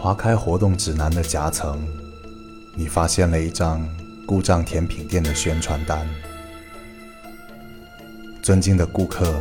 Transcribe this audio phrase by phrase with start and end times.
[0.00, 1.84] 划开活动指南的夹层，
[2.76, 3.84] 你发现了一张
[4.24, 6.08] 故障甜品店的宣传单。
[8.40, 9.34] 尊敬的顾客，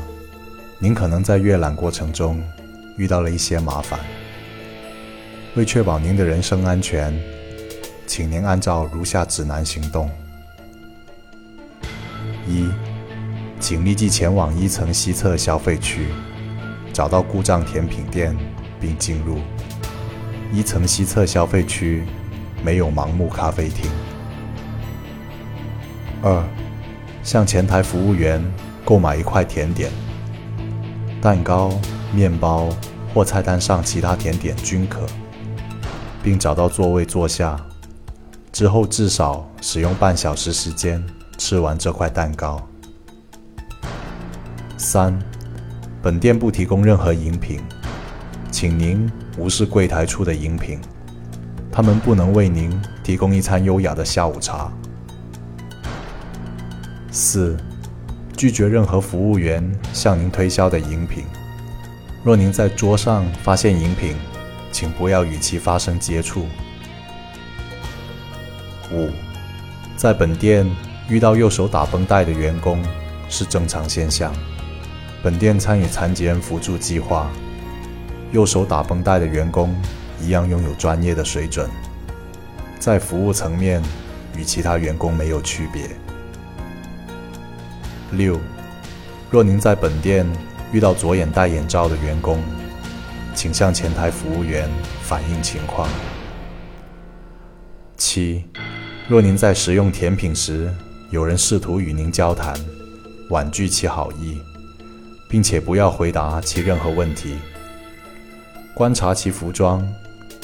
[0.79, 2.41] 您可能在阅览过程中
[2.97, 3.99] 遇到了一些麻烦。
[5.55, 7.15] 为确保您的人身安全，
[8.07, 10.09] 请您按照如下指南行动：
[12.47, 12.67] 一，
[13.59, 16.07] 请立即前往一层西侧消费区，
[16.91, 18.35] 找到故障甜品店，
[18.81, 19.37] 并进入。
[20.51, 22.03] 一层西侧消费区
[22.63, 23.89] 没有盲目咖啡厅。
[26.21, 26.43] 二，
[27.23, 28.43] 向前台服务员
[28.83, 29.91] 购买一块甜点，
[31.21, 31.71] 蛋糕、
[32.13, 32.69] 面包
[33.13, 35.05] 或菜单上其他甜点均可，
[36.23, 37.59] 并找到座位坐下。
[38.51, 41.03] 之后至少使用半小时时间
[41.37, 42.59] 吃完这块蛋糕。
[44.77, 45.17] 三，
[46.01, 47.61] 本店不提供任何饮品，
[48.51, 49.09] 请您。
[49.37, 50.79] 无视柜台处的饮品，
[51.71, 54.71] 他们不能为您提供一餐优雅的下午茶。
[57.11, 57.55] 四，
[58.35, 59.63] 拒绝任何服务员
[59.93, 61.23] 向您推销的饮品。
[62.23, 64.15] 若您在桌上发现饮品，
[64.71, 66.47] 请不要与其发生接触。
[68.91, 69.11] 五，
[69.95, 70.67] 在本店
[71.07, 72.83] 遇到右手打绷带的员工
[73.29, 74.33] 是正常现象。
[75.21, 77.29] 本店参与残疾人辅助计划。
[78.31, 79.73] 右手打绷带的员工
[80.21, 81.69] 一样拥有专业的水准，
[82.79, 83.81] 在服务层面
[84.35, 85.89] 与其他员工没有区别。
[88.11, 88.39] 六，
[89.29, 90.25] 若您在本店
[90.71, 92.41] 遇到左眼戴眼罩的员工，
[93.33, 94.69] 请向前台服务员
[95.03, 95.87] 反映情况。
[97.95, 98.43] 七，
[99.07, 100.73] 若您在食用甜品时
[101.11, 102.53] 有人试图与您交谈，
[103.29, 104.41] 婉拒其好意，
[105.29, 107.35] 并且不要回答其任何问题。
[108.77, 109.83] 观察其服装，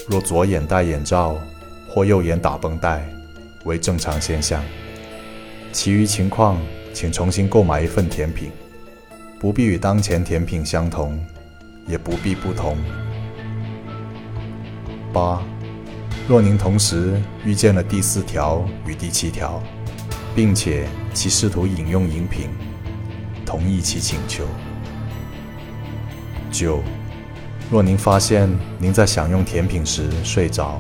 [0.07, 1.37] 若左眼戴眼罩
[1.87, 3.07] 或右眼打绷带，
[3.63, 4.59] 为正常现象。
[5.71, 6.57] 其余情况，
[6.95, 8.49] 请重新购买一份甜品，
[9.39, 11.23] 不必与当前甜品相同，
[11.85, 12.75] 也不必不同。
[15.13, 15.39] 八，
[16.27, 19.61] 若您同时遇见了第四条与第七条，
[20.35, 22.49] 并且其试图饮用饮品，
[23.45, 24.43] 同意其请求。
[26.51, 26.81] 九。
[27.73, 28.47] 若您发现
[28.77, 30.79] 您在享用甜品时睡着，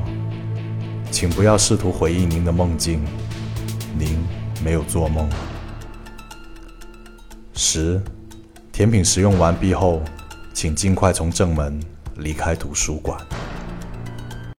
[1.09, 3.03] 请不要试图回忆您的梦境，
[3.97, 4.23] 您
[4.63, 5.27] 没有做梦。
[7.55, 7.99] 十，
[8.71, 10.03] 甜品食用完毕后，
[10.53, 11.81] 请尽快从正门
[12.17, 13.19] 离开图书馆。